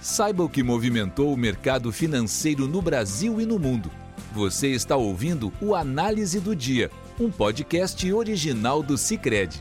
Saiba 0.00 0.42
o 0.42 0.48
que 0.48 0.62
movimentou 0.62 1.32
o 1.32 1.36
mercado 1.36 1.92
financeiro 1.92 2.66
no 2.66 2.82
Brasil 2.82 3.40
e 3.40 3.46
no 3.46 3.58
mundo. 3.58 3.90
Você 4.34 4.68
está 4.68 4.96
ouvindo 4.96 5.52
o 5.60 5.74
Análise 5.74 6.40
do 6.40 6.56
Dia, 6.56 6.90
um 7.20 7.30
podcast 7.30 8.12
original 8.12 8.82
do 8.82 8.96
Cicred. 8.96 9.60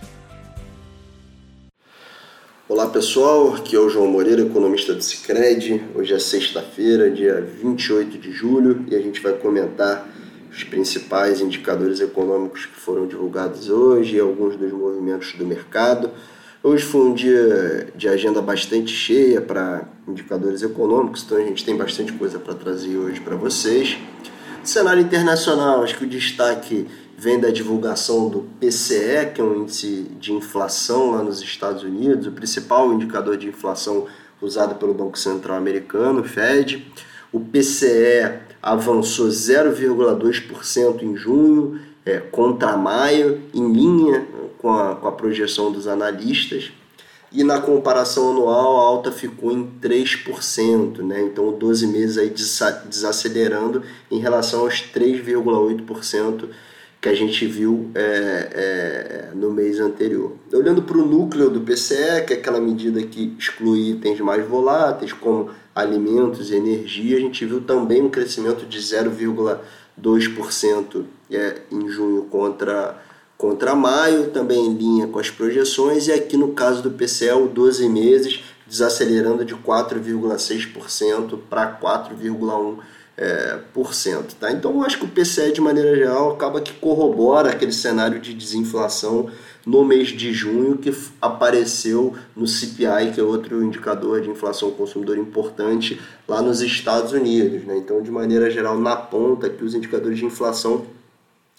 Olá 2.70 2.88
pessoal, 2.88 3.54
aqui 3.55 3.76
é 3.76 3.79
o 3.79 3.89
João 3.89 4.07
Moreira, 4.07 4.44
economista 4.44 4.94
do 4.94 5.02
Cicred. 5.02 5.84
Hoje 5.94 6.13
é 6.13 6.20
sexta-feira, 6.20 7.12
dia 7.12 7.42
28 7.62 8.17
de 8.17 8.31
julho, 8.31 8.85
e 8.90 8.96
a 8.96 9.01
gente 9.01 9.19
vai 9.19 9.33
comentar 9.33 10.08
os 10.49 10.63
principais 10.63 11.42
indicadores 11.42 11.99
econômicos 11.99 12.65
que 12.65 12.79
foram 12.79 13.08
divulgados 13.08 13.69
hoje 13.69 14.15
e 14.15 14.19
alguns 14.19 14.56
dos 14.56 14.72
movimentos 14.72 15.33
do 15.33 15.46
mercado. 15.46 16.12
Hoje 16.64 16.84
foi 16.84 17.02
um 17.02 17.14
dia 17.16 17.88
de 17.96 18.08
agenda 18.08 18.40
bastante 18.40 18.94
cheia 18.94 19.41
para 19.41 19.84
indicadores 20.08 20.62
econômicos, 20.62 21.23
então 21.23 21.40
a 21.40 21.41
gente 21.41 21.66
tem 21.66 21.76
bastante 21.76 22.14
coisa 22.14 22.38
para 22.38 22.54
trazer 22.54 22.98
hoje 22.98 23.20
para 23.20 23.36
vocês. 23.36 23.98
Cenário 24.64 25.02
internacional, 25.02 25.82
acho 25.82 25.98
que 25.98 26.04
o 26.04 26.08
destaque 26.08 26.88
vem 27.18 27.40
da 27.40 27.50
divulgação 27.50 28.30
do 28.30 28.42
PCE, 28.60 29.32
que 29.34 29.42
é 29.42 29.44
um 29.44 29.64
índice 29.64 30.05
de 30.20 30.34
inflação 30.34 31.14
lá 31.14 31.24
nos 31.24 31.42
Estados 31.42 31.82
Unidos, 31.82 32.28
o 32.28 32.32
principal 32.32 32.94
indicador 32.94 33.38
de 33.38 33.48
inflação 33.48 34.05
usado 34.40 34.76
pelo 34.76 34.94
Banco 34.94 35.18
Central 35.18 35.58
Americano, 35.58 36.24
Fed. 36.24 36.86
O 37.32 37.40
PCE 37.40 38.38
avançou 38.62 39.30
0,2% 39.30 41.02
em 41.02 41.16
junho, 41.16 41.80
é, 42.05 42.20
contra 42.20 42.78
maio, 42.78 43.41
em 43.52 43.74
linha 43.74 44.28
com 44.62 44.72
a, 44.72 44.96
com 44.96 45.08
a 45.08 45.12
projeção 45.12 45.72
dos 45.72 45.88
analistas. 45.88 46.72
E 47.32 47.44
na 47.44 47.62
comparação 47.62 48.32
anual, 48.32 48.78
a 48.78 48.82
alta 48.82 49.12
ficou 49.12 49.52
em 49.52 49.72
3%, 49.82 51.00
né? 51.00 51.22
então 51.22 51.52
12 51.54 51.88
meses 51.88 52.18
aí 52.18 52.34
desacelerando 52.86 53.82
em 54.12 54.20
relação 54.20 54.60
aos 54.62 54.84
3,8% 54.94 56.50
que 57.00 57.08
a 57.10 57.16
gente 57.16 57.46
viu 57.48 57.90
é, 57.96 58.50
é, 58.54 59.30
no 59.34 59.50
mês 59.50 59.80
anterior. 59.80 60.34
Olhando 60.54 60.84
para 60.84 60.98
o 60.98 61.05
núcleo 61.05 61.50
do 61.50 61.62
PCE, 61.62 62.26
que 62.28 62.34
é 62.34 62.35
aquela 62.35 62.60
medida 62.60 63.02
que 63.02 63.34
exclui 63.40 63.91
itens 63.91 64.19
mais 64.19 64.45
voláteis, 64.45 65.11
como 65.11 65.50
alimentos 65.73 66.52
e 66.52 66.55
energia, 66.55 67.17
a 67.17 67.19
gente 67.19 67.44
viu 67.44 67.61
também 67.61 68.03
um 68.03 68.09
crescimento 68.09 68.67
de 68.67 68.78
0,2% 68.78 71.05
é, 71.31 71.61
em 71.72 71.89
junho 71.89 72.25
contra 72.25 73.02
contra 73.42 73.73
maio, 73.73 74.30
também 74.30 74.67
em 74.67 74.73
linha 74.75 75.08
com 75.08 75.17
as 75.17 75.31
projeções, 75.31 76.08
e 76.08 76.11
aqui 76.11 76.38
no 76.38 76.50
caso 76.50 76.84
do 76.84 76.92
PCL, 76.92 77.47
12 77.47 77.89
meses, 77.89 78.44
desacelerando 78.67 79.44
de 79.44 79.56
4,6% 79.56 81.39
para 81.50 81.80
4,1%. 81.81 82.78
É, 83.17 83.59
por 83.73 83.94
cento, 83.94 84.34
tá? 84.36 84.52
Então 84.52 84.81
acho 84.81 84.97
que 84.97 85.06
o 85.06 85.08
PCE 85.08 85.52
de 85.52 85.62
maneira 85.62 85.95
geral 85.95 86.31
acaba 86.31 86.62
que 86.62 86.73
corrobora 86.73 87.52
aquele 87.52 87.73
cenário 87.73 88.19
de 88.19 88.34
desinflação 88.34 89.30
no 89.64 89.84
mês 89.84 90.08
de 90.08 90.34
junho 90.34 90.78
que 90.78 90.92
apareceu 91.22 92.16
no 92.36 92.47
CPI, 92.47 93.12
que 93.14 93.19
é 93.19 93.23
outro 93.23 93.62
indicador 93.62 94.22
de 94.22 94.30
inflação 94.30 94.72
consumidor 94.72 95.17
importante 95.19 96.02
lá 96.28 96.42
nos 96.42 96.62
Estados 96.62 97.12
Unidos. 97.12 97.64
Né? 97.66 97.78
Então, 97.78 98.02
de 98.02 98.09
maneira 98.09 98.50
geral, 98.50 98.80
na 98.80 98.95
ponta, 98.95 99.50
que 99.50 99.64
os 99.64 99.75
indicadores 99.75 100.17
de 100.17 100.25
inflação 100.25 100.86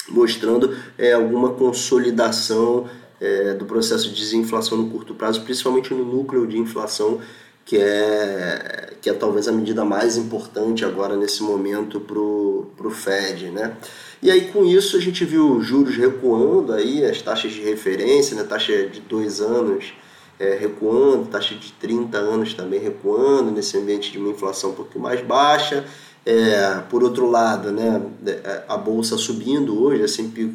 mostrando 0.08 0.76
é, 0.98 1.12
alguma 1.12 1.50
consolidação 1.50 2.88
é, 3.20 3.54
do 3.54 3.64
processo 3.64 4.08
de 4.08 4.16
desinflação 4.16 4.76
no 4.76 4.90
curto 4.90 5.14
prazo, 5.14 5.42
principalmente 5.42 5.94
no 5.94 6.04
núcleo 6.04 6.46
de 6.46 6.58
inflação, 6.58 7.20
que 7.64 7.76
é, 7.76 8.94
que 9.00 9.08
é 9.08 9.12
talvez 9.12 9.46
a 9.46 9.52
medida 9.52 9.84
mais 9.84 10.16
importante 10.16 10.84
agora 10.84 11.16
nesse 11.16 11.42
momento 11.42 12.00
para 12.00 12.18
o 12.18 12.90
Fed. 12.90 13.50
Né? 13.50 13.76
E 14.20 14.30
aí 14.30 14.50
com 14.50 14.64
isso 14.64 14.96
a 14.96 15.00
gente 15.00 15.24
viu 15.24 15.60
juros 15.60 15.96
recuando, 15.96 16.72
aí, 16.72 17.04
as 17.04 17.22
taxas 17.22 17.52
de 17.52 17.60
referência, 17.60 18.36
né, 18.36 18.42
taxa 18.42 18.86
de 18.88 19.00
dois 19.00 19.40
anos 19.40 19.94
é, 20.38 20.56
recuando, 20.56 21.28
taxa 21.28 21.54
de 21.54 21.72
30 21.74 22.18
anos 22.18 22.54
também 22.54 22.80
recuando, 22.80 23.52
nesse 23.52 23.78
ambiente 23.78 24.10
de 24.10 24.18
uma 24.18 24.30
inflação 24.30 24.70
um 24.70 24.74
pouco 24.74 24.98
mais 24.98 25.20
baixa, 25.20 25.84
é, 26.24 26.82
por 26.88 27.02
outro 27.02 27.28
lado, 27.28 27.72
né, 27.72 28.00
é, 28.26 28.62
a 28.68 28.76
bolsa 28.76 29.16
subindo 29.16 29.82
hoje, 29.82 30.02
S&P 30.02 30.50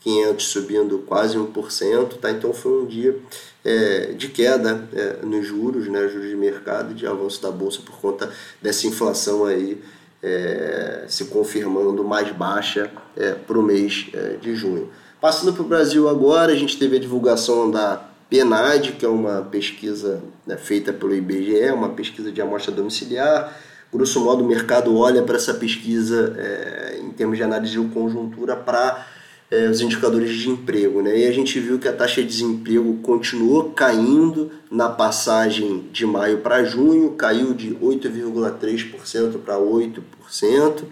500 0.00 0.44
subindo 0.44 0.98
quase 1.06 1.38
1%, 1.38 2.18
tá? 2.20 2.30
então 2.30 2.52
foi 2.52 2.82
um 2.82 2.86
dia 2.86 3.16
é, 3.64 4.12
de 4.16 4.28
queda 4.28 4.88
é, 4.92 5.24
nos 5.24 5.46
juros, 5.46 5.86
né, 5.88 6.08
juros 6.08 6.28
de 6.28 6.36
mercado, 6.36 6.92
de 6.92 7.06
avanço 7.06 7.40
da 7.40 7.50
bolsa 7.50 7.80
por 7.84 7.96
conta 8.00 8.30
dessa 8.60 8.86
inflação 8.86 9.44
aí 9.44 9.80
é, 10.22 11.04
se 11.08 11.26
confirmando 11.26 12.04
mais 12.04 12.30
baixa 12.32 12.90
é, 13.16 13.32
para 13.32 13.58
o 13.58 13.62
mês 13.62 14.08
é, 14.12 14.36
de 14.40 14.54
junho. 14.54 14.90
Passando 15.20 15.52
para 15.52 15.62
o 15.62 15.66
Brasil 15.66 16.08
agora, 16.08 16.52
a 16.52 16.56
gente 16.56 16.78
teve 16.78 16.96
a 16.96 17.00
divulgação 17.00 17.70
da 17.70 18.08
PNAD, 18.28 18.92
que 18.92 19.04
é 19.04 19.08
uma 19.08 19.42
pesquisa 19.42 20.22
né, 20.46 20.56
feita 20.56 20.92
pelo 20.92 21.14
IBGE, 21.14 21.70
uma 21.72 21.90
pesquisa 21.90 22.32
de 22.32 22.40
amostra 22.40 22.72
domiciliar, 22.72 23.56
grosso 23.92 24.20
modo, 24.20 24.42
o 24.42 24.46
mercado 24.46 24.96
olha 24.96 25.22
para 25.22 25.36
essa 25.36 25.54
pesquisa 25.54 26.34
é, 26.38 27.00
em 27.00 27.10
termos 27.10 27.36
de 27.36 27.42
análise 27.42 27.72
de 27.72 27.88
conjuntura 27.88 28.56
para 28.56 29.06
é, 29.50 29.68
os 29.68 29.82
indicadores 29.82 30.32
de 30.32 30.48
emprego. 30.48 31.02
Né? 31.02 31.18
E 31.18 31.26
a 31.26 31.32
gente 31.32 31.60
viu 31.60 31.78
que 31.78 31.86
a 31.86 31.92
taxa 31.92 32.22
de 32.22 32.28
desemprego 32.28 32.96
continuou 33.02 33.70
caindo 33.72 34.50
na 34.70 34.88
passagem 34.88 35.88
de 35.92 36.06
maio 36.06 36.38
para 36.38 36.64
junho, 36.64 37.10
caiu 37.10 37.52
de 37.52 37.74
8,3% 37.74 39.38
para 39.44 39.56
8%. 39.56 40.84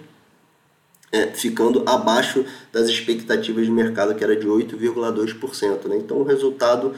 É, 1.12 1.26
ficando 1.26 1.82
abaixo 1.86 2.44
das 2.72 2.88
expectativas 2.88 3.66
de 3.66 3.72
mercado, 3.72 4.14
que 4.14 4.22
era 4.22 4.36
de 4.36 4.46
8,2%. 4.46 5.88
Né? 5.88 5.96
Então, 5.96 6.18
o 6.18 6.22
resultado 6.22 6.94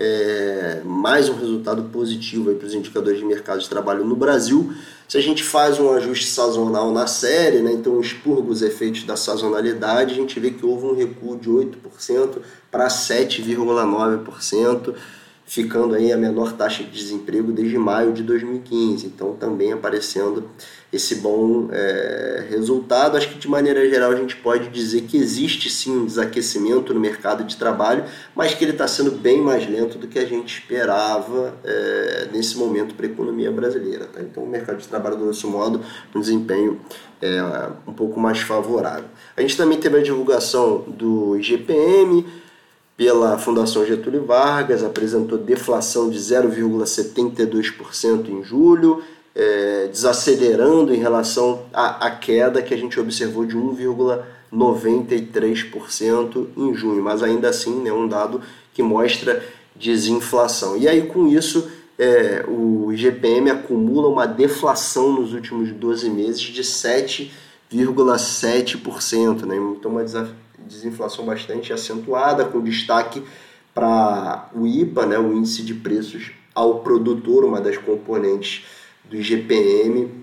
é, 0.00 0.80
mais 0.82 1.28
um 1.28 1.34
resultado 1.34 1.82
positivo 1.92 2.54
para 2.54 2.66
os 2.66 2.72
indicadores 2.72 3.18
de 3.18 3.24
mercado 3.24 3.60
de 3.60 3.68
trabalho 3.68 4.02
no 4.02 4.16
Brasil. 4.16 4.72
Se 5.06 5.18
a 5.18 5.20
gente 5.20 5.44
faz 5.44 5.78
um 5.78 5.92
ajuste 5.92 6.26
sazonal 6.26 6.90
na 6.90 7.06
série, 7.06 7.60
né, 7.60 7.72
então 7.72 8.00
expurga 8.00 8.50
os 8.50 8.62
efeitos 8.62 9.04
da 9.04 9.14
sazonalidade, 9.14 10.14
a 10.14 10.16
gente 10.16 10.40
vê 10.40 10.52
que 10.52 10.64
houve 10.64 10.86
um 10.86 10.94
recuo 10.94 11.36
de 11.36 11.50
8% 11.50 12.38
para 12.70 12.88
7,9% 12.88 14.94
ficando 15.50 15.96
aí 15.96 16.12
a 16.12 16.16
menor 16.16 16.52
taxa 16.52 16.84
de 16.84 16.90
desemprego 16.90 17.50
desde 17.50 17.76
maio 17.76 18.12
de 18.12 18.22
2015. 18.22 19.04
Então, 19.04 19.34
também 19.34 19.72
aparecendo 19.72 20.48
esse 20.92 21.16
bom 21.16 21.68
é, 21.72 22.46
resultado. 22.48 23.16
Acho 23.16 23.30
que 23.30 23.36
de 23.36 23.48
maneira 23.48 23.84
geral 23.90 24.12
a 24.12 24.14
gente 24.14 24.36
pode 24.36 24.68
dizer 24.68 25.02
que 25.02 25.16
existe 25.16 25.68
sim 25.68 25.90
um 25.90 26.06
desaquecimento 26.06 26.94
no 26.94 27.00
mercado 27.00 27.42
de 27.42 27.56
trabalho, 27.56 28.04
mas 28.32 28.54
que 28.54 28.62
ele 28.62 28.70
está 28.70 28.86
sendo 28.86 29.10
bem 29.10 29.42
mais 29.42 29.68
lento 29.68 29.98
do 29.98 30.06
que 30.06 30.20
a 30.20 30.24
gente 30.24 30.60
esperava 30.60 31.52
é, 31.64 32.28
nesse 32.32 32.56
momento 32.56 32.94
para 32.94 33.06
a 33.06 33.10
economia 33.10 33.50
brasileira. 33.50 34.04
Tá? 34.04 34.20
Então, 34.20 34.44
o 34.44 34.48
mercado 34.48 34.78
de 34.78 34.86
trabalho, 34.86 35.16
do 35.16 35.26
nosso 35.26 35.48
modo, 35.48 35.80
um 36.14 36.20
desempenho 36.20 36.80
é, 37.20 37.42
um 37.88 37.92
pouco 37.92 38.20
mais 38.20 38.38
favorável. 38.38 39.06
A 39.36 39.40
gente 39.40 39.56
também 39.56 39.80
teve 39.80 39.98
a 39.98 40.02
divulgação 40.02 40.84
do 40.86 41.36
IGPM 41.36 42.24
pela 43.00 43.36
Fundação 43.38 43.86
Getúlio 43.86 44.26
Vargas, 44.26 44.84
apresentou 44.84 45.38
deflação 45.38 46.10
de 46.10 46.18
0,72% 46.18 48.28
em 48.28 48.44
julho, 48.44 49.02
é, 49.34 49.88
desacelerando 49.90 50.94
em 50.94 50.98
relação 50.98 51.62
à, 51.72 52.08
à, 52.08 52.10
queda 52.10 52.60
que 52.60 52.74
a 52.74 52.76
gente 52.76 53.00
observou 53.00 53.46
de 53.46 53.56
1,93% 53.56 56.48
em 56.54 56.74
junho, 56.74 57.02
mas 57.02 57.22
ainda 57.22 57.48
assim 57.48 57.80
é 57.80 57.84
né, 57.84 57.92
um 57.92 58.06
dado 58.06 58.42
que 58.74 58.82
mostra 58.82 59.42
desinflação. 59.74 60.76
E 60.76 60.86
aí 60.86 61.06
com 61.06 61.26
isso 61.26 61.70
é, 61.98 62.44
o 62.46 62.92
IGPM 62.92 63.48
acumula 63.48 64.08
uma 64.08 64.26
deflação 64.26 65.10
nos 65.10 65.32
últimos 65.32 65.72
12 65.72 66.10
meses 66.10 66.42
de 66.42 66.62
7,7%, 66.62 69.46
né? 69.46 69.56
então 69.56 69.90
uma 69.90 70.04
desinflação 70.70 71.26
bastante 71.26 71.72
acentuada, 71.72 72.44
com 72.44 72.62
destaque 72.62 73.22
para 73.74 74.48
o 74.54 74.64
IPA, 74.66 75.06
né, 75.06 75.18
o 75.18 75.32
índice 75.32 75.62
de 75.62 75.74
preços 75.74 76.30
ao 76.54 76.80
produtor, 76.80 77.44
uma 77.44 77.60
das 77.60 77.76
componentes 77.76 78.64
do 79.04 79.16
IGPM, 79.16 80.20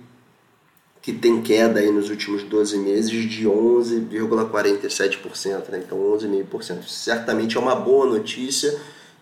que 1.01 1.11
tem 1.13 1.41
queda 1.41 1.79
aí 1.79 1.89
nos 1.91 2.09
últimos 2.09 2.44
12 2.44 2.77
meses 2.79 3.29
de 3.29 3.47
11,47%, 3.47 5.69
né? 5.69 5.81
então 5.85 5.97
11,5%. 5.97 6.85
Certamente 6.88 7.55
é 7.55 7.59
uma 7.59 7.75
boa 7.75 8.05
notícia 8.05 8.77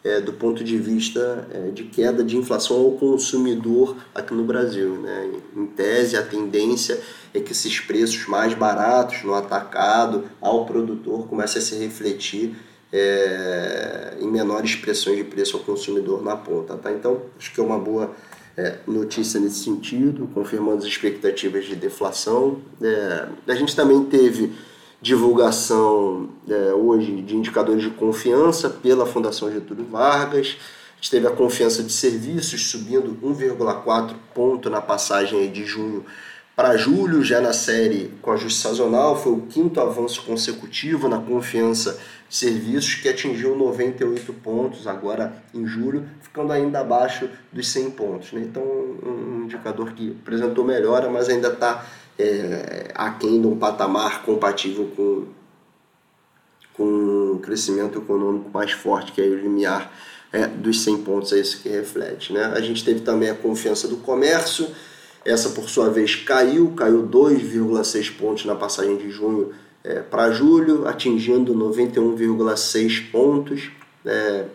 é, 0.06 0.22
do 0.22 0.32
ponto 0.32 0.64
de 0.64 0.78
vista 0.78 1.48
é, 1.52 1.72
de 1.72 1.86
queda 1.86 2.24
de 2.24 2.38
inflação 2.38 2.78
ao 2.78 2.92
consumidor 2.92 3.98
aqui 4.14 4.36
no 4.36 4.44
Brasil. 4.44 5.02
Né? 5.02 5.32
Em 5.58 5.66
tese, 5.66 6.16
a 6.16 6.22
tendência 6.22 7.02
é 7.34 7.40
que 7.40 7.52
esses 7.52 7.80
preços 7.80 8.28
mais 8.28 8.54
baratos 8.54 9.24
no 9.24 9.34
atacado 9.34 10.26
ao 10.40 10.64
produtor 10.64 11.28
comecem 11.28 11.60
a 11.60 11.66
se 11.66 11.76
refletir 11.78 12.56
é, 12.94 14.14
em 14.22 14.28
menores 14.28 14.76
pressões 14.76 15.18
de 15.18 15.24
preço 15.24 15.58
ao 15.58 15.64
consumidor 15.64 16.24
na 16.24 16.38
ponta. 16.38 16.76
Tá? 16.76 16.92
Então, 16.92 17.24
acho 17.36 17.52
que 17.52 17.60
é 17.60 17.64
uma 17.64 17.80
boa 17.80 18.16
é, 18.56 18.78
notícia 18.86 19.40
nesse 19.40 19.64
sentido, 19.64 20.30
confirmando 20.36 20.78
as 20.78 20.86
expectativas 20.86 21.66
de 21.66 21.76
deflação. 21.76 22.62
É, 22.80 23.28
a 23.48 23.56
gente 23.56 23.76
também 23.76 24.06
teve 24.06 24.54
divulgação 25.06 26.30
é, 26.50 26.74
hoje 26.74 27.22
de 27.22 27.36
indicadores 27.36 27.84
de 27.84 27.92
confiança 27.92 28.72
pela 28.72 29.06
Fundação 29.06 29.52
Getúlio 29.52 29.86
Vargas. 29.86 30.58
A 30.94 30.96
gente 30.96 31.12
teve 31.12 31.28
a 31.28 31.32
confiança 31.32 31.84
de 31.84 31.94
serviços 31.94 32.72
subindo 32.72 33.16
1,4 33.24 34.16
ponto 34.34 34.68
na 34.68 34.82
passagem 34.82 35.52
de 35.52 35.64
junho 35.64 36.04
para 36.56 36.76
julho, 36.76 37.22
já 37.22 37.40
na 37.40 37.54
série 37.54 38.14
com 38.20 38.32
ajuste 38.32 38.60
sazonal, 38.60 39.16
foi 39.16 39.34
o 39.34 39.42
quinto 39.42 39.80
avanço 39.80 40.24
consecutivo 40.24 41.08
na 41.08 41.20
confiança 41.20 42.00
de 42.28 42.36
serviços, 42.36 42.96
que 42.96 43.08
atingiu 43.08 43.56
98 43.56 44.34
pontos 44.34 44.88
agora 44.88 45.34
em 45.54 45.68
julho, 45.68 46.08
ficando 46.22 46.52
ainda 46.52 46.80
abaixo 46.80 47.30
dos 47.54 47.68
100 47.68 47.92
pontos. 47.92 48.32
Né? 48.32 48.42
Então, 48.42 48.64
um 48.64 49.44
indicador 49.44 49.92
que 49.92 50.18
apresentou 50.20 50.64
melhora, 50.64 51.10
mas 51.10 51.30
ainda 51.30 51.50
está 51.50 51.86
é, 52.18 52.92
aquém 52.96 53.42
de 53.42 53.48
um 53.48 53.58
patamar 53.58 54.24
compatível 54.24 54.92
com, 54.96 55.28
com 56.74 56.84
um 56.84 57.40
crescimento 57.40 58.00
econômico 58.00 58.50
mais 58.54 58.72
forte, 58.72 59.12
que 59.12 59.22
é 59.22 59.26
o 59.26 59.36
limiar 59.36 59.92
é, 60.32 60.48
dos 60.48 60.82
100 60.82 61.04
pontos, 61.04 61.34
é 61.34 61.40
isso 61.40 61.62
que 61.62 61.70
reflete. 61.70 62.34
Né? 62.34 62.44
A 62.46 62.62
gente 62.62 62.84
teve 62.84 63.02
também 63.02 63.30
a 63.30 63.36
confiança 63.36 63.88
do 63.88 63.98
comércio, 63.98 64.68
essa, 65.24 65.50
por 65.50 65.68
sua 65.70 65.90
vez, 65.90 66.16
caiu, 66.16 66.72
caiu 66.76 67.08
2,6 67.08 68.16
pontos 68.18 68.46
na 68.46 68.54
passagem 68.54 68.96
de 68.98 69.10
junho 69.10 69.54
é, 69.84 70.00
para 70.00 70.32
julho, 70.32 70.88
atingindo 70.88 71.54
91,6 71.54 73.12
pontos. 73.12 73.72
É, 74.06 74.46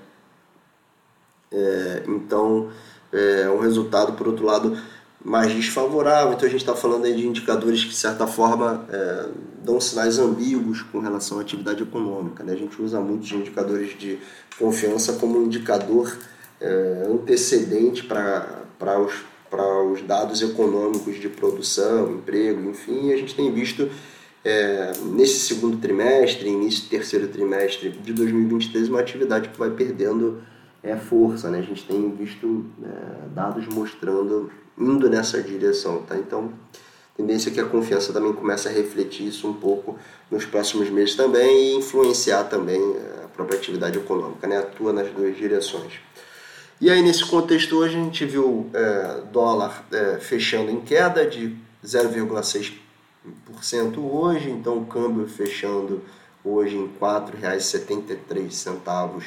é, 1.53 2.03
então, 2.07 2.71
é 3.13 3.51
um 3.51 3.59
resultado, 3.59 4.13
por 4.13 4.29
outro 4.29 4.45
lado, 4.47 4.77
mais 5.25 5.53
desfavorável. 5.53 6.33
Então, 6.33 6.47
a 6.49 6.51
gente 6.51 6.61
está 6.61 6.75
falando 6.75 7.05
aí 7.05 7.15
de 7.15 7.27
indicadores 7.27 7.83
que, 7.83 7.91
de 7.91 7.97
certa 7.97 8.27
forma, 8.27 8.87
é, 8.91 9.29
dão 9.63 9.81
sinais 9.81 10.19
ambíguos 10.19 10.83
com 10.83 10.99
relação 11.01 11.39
à 11.39 11.43
atividade 11.43 11.83
econômica. 11.83 12.43
Né? 12.43 12.53
A 12.53 12.57
gente 12.57 12.81
usa 12.81 13.01
muitos 13.01 13.31
indicadores 13.33 13.99
de 13.99 14.19
confiança 14.59 15.15
como 15.15 15.39
um 15.39 15.45
indicador 15.45 16.17
é, 16.61 17.07
antecedente 17.09 18.05
para 18.05 18.99
os 18.99 19.31
os 19.93 20.03
dados 20.03 20.43
econômicos 20.43 21.19
de 21.19 21.29
produção, 21.29 22.13
emprego, 22.13 22.71
enfim, 22.71 23.13
a 23.13 23.17
gente 23.17 23.35
tem 23.35 23.53
visto 23.53 23.89
é, 24.45 24.93
nesse 25.13 25.41
segundo 25.41 25.79
trimestre, 25.79 26.49
início 26.49 26.85
do 26.85 26.89
terceiro 26.89 27.29
trimestre 27.29 27.91
de 27.91 28.13
2023, 28.13 28.89
uma 28.89 29.01
atividade 29.01 29.49
que 29.49 29.59
vai 29.59 29.71
perdendo 29.71 30.43
é, 30.83 30.97
força. 30.97 31.51
Né? 31.51 31.59
A 31.59 31.63
gente 31.63 31.85
tem 31.85 32.11
visto 32.15 32.65
é, 32.83 33.29
dados 33.35 33.67
mostrando, 33.67 34.51
indo 34.81 35.09
nessa 35.09 35.41
direção. 35.43 36.03
Tá? 36.03 36.17
Então, 36.17 36.53
tendência 37.17 37.51
é 37.51 37.53
que 37.53 37.61
a 37.61 37.67
confiança 37.67 38.13
também 38.13 38.33
comece 38.33 38.67
a 38.67 38.73
refletir 38.73 39.29
isso 39.29 39.47
um 39.47 39.53
pouco 39.53 39.99
nos 40.31 40.47
próximos 40.47 40.89
meses 40.89 41.15
também 41.15 41.73
e 41.73 41.77
influenciar 41.77 42.45
também 42.45 42.81
é, 42.81 43.25
a 43.25 43.29
própria 43.29 43.59
atividade 43.59 43.99
econômica, 43.99 44.47
né? 44.47 44.59
atua 44.59 44.93
nas 44.93 45.11
duas 45.11 45.37
direções. 45.37 45.93
E 46.81 46.89
aí, 46.89 47.03
nesse 47.03 47.27
contexto, 47.27 47.77
hoje 47.77 47.97
a 47.97 48.03
gente 48.03 48.25
viu 48.25 48.71
é, 48.73 49.21
dólar 49.31 49.85
é, 49.93 50.19
fechando 50.19 50.71
em 50.71 50.81
queda 50.81 51.27
de 51.27 51.55
0,6% 51.85 53.99
hoje, 53.99 54.49
então 54.49 54.79
o 54.79 54.87
câmbio 54.87 55.29
fechando 55.29 56.03
hoje 56.43 56.77
em 56.77 56.87
R$ 56.87 56.93
4,73 56.99 59.21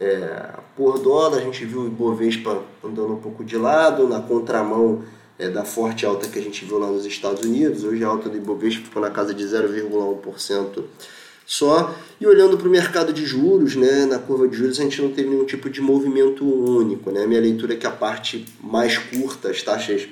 é, 0.00 0.54
por 0.74 0.98
dólar. 0.98 1.38
A 1.38 1.42
gente 1.42 1.64
viu 1.64 1.82
o 1.82 1.86
Ibovespa 1.86 2.64
andando 2.82 3.12
um 3.12 3.20
pouco 3.20 3.44
de 3.44 3.56
lado, 3.56 4.08
na 4.08 4.20
contramão 4.20 5.04
é, 5.38 5.48
da 5.48 5.64
forte 5.64 6.06
alta 6.06 6.28
que 6.28 6.38
a 6.38 6.42
gente 6.42 6.64
viu 6.64 6.78
lá 6.78 6.86
nos 6.86 7.04
Estados 7.04 7.42
Unidos. 7.42 7.84
Hoje 7.84 8.02
a 8.02 8.08
alta 8.08 8.28
do 8.28 8.36
Ibovespa 8.36 8.84
ficou 8.84 9.02
na 9.02 9.10
casa 9.10 9.34
de 9.34 9.44
0,1% 9.44 10.84
só. 11.44 11.94
E 12.20 12.26
olhando 12.26 12.56
para 12.56 12.66
o 12.66 12.70
mercado 12.70 13.12
de 13.12 13.26
juros, 13.26 13.76
né, 13.76 14.06
na 14.06 14.18
curva 14.18 14.48
de 14.48 14.56
juros, 14.56 14.80
a 14.80 14.82
gente 14.82 15.02
não 15.02 15.10
teve 15.10 15.28
nenhum 15.28 15.44
tipo 15.44 15.68
de 15.68 15.80
movimento 15.80 16.44
único. 16.44 17.10
Né? 17.10 17.24
A 17.24 17.26
minha 17.26 17.40
leitura 17.40 17.74
é 17.74 17.76
que 17.76 17.86
a 17.86 17.90
parte 17.90 18.46
mais 18.62 18.96
curta, 18.96 19.50
as 19.50 19.62
taxas 19.62 20.08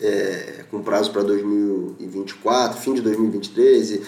é, 0.00 0.64
com 0.70 0.82
prazo 0.82 1.12
para 1.12 1.22
2024, 1.22 2.80
fim 2.80 2.94
de 2.94 3.00
2023 3.00 4.00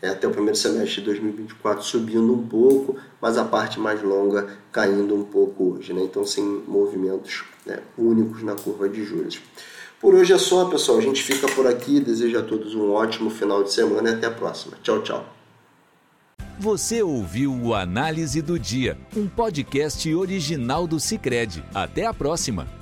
é, 0.00 0.08
até 0.08 0.26
o 0.26 0.30
primeiro 0.30 0.56
semestre 0.56 1.00
de 1.00 1.02
2024 1.02 1.82
subindo 1.82 2.32
um 2.32 2.46
pouco, 2.46 2.96
mas 3.20 3.36
a 3.36 3.44
parte 3.44 3.80
mais 3.80 4.02
longa 4.02 4.48
caindo 4.70 5.14
um 5.14 5.24
pouco 5.24 5.74
hoje. 5.74 5.92
Né? 5.92 6.02
Então, 6.02 6.24
sem 6.24 6.44
movimentos 6.66 7.44
né, 7.66 7.80
únicos 7.96 8.42
na 8.42 8.54
curva 8.54 8.88
de 8.88 9.04
juros. 9.04 9.40
Por 10.00 10.14
hoje 10.14 10.32
é 10.32 10.38
só, 10.38 10.66
pessoal. 10.66 10.98
A 10.98 11.02
gente 11.02 11.22
fica 11.22 11.48
por 11.48 11.66
aqui. 11.66 12.00
Desejo 12.00 12.38
a 12.38 12.42
todos 12.42 12.74
um 12.74 12.92
ótimo 12.92 13.30
final 13.30 13.64
de 13.64 13.72
semana 13.72 14.10
e 14.10 14.14
até 14.14 14.28
a 14.28 14.30
próxima. 14.30 14.76
Tchau, 14.82 15.02
tchau. 15.02 15.26
Você 16.60 17.02
ouviu 17.02 17.52
o 17.52 17.74
Análise 17.74 18.42
do 18.42 18.58
Dia, 18.58 18.98
um 19.16 19.28
podcast 19.28 20.12
original 20.12 20.88
do 20.88 20.98
Cicred. 20.98 21.64
Até 21.72 22.04
a 22.04 22.12
próxima! 22.12 22.77